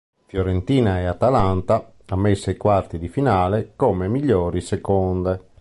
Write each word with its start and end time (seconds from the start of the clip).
Fiorentina 0.25 0.97
e 0.99 1.05
Atalanta 1.05 1.93
ammesse 2.07 2.49
ai 2.49 2.57
quarti 2.57 2.97
di 2.97 3.07
finale 3.07 3.73
come 3.75 4.07
migliori 4.07 4.59
seconde. 4.59 5.49